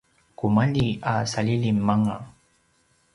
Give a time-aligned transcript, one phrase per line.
[0.37, 2.17] kumalji a salilim anga